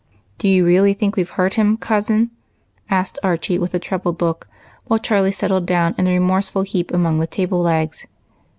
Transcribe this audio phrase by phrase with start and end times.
[0.39, 2.31] "Do you really think we 've hurt him, cousin?"
[2.89, 4.47] asked Archie, with a troubled look,
[4.85, 8.07] while Charlie settled down in a remorseful heap among the table legs.